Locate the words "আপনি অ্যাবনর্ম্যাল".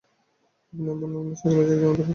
0.73-1.35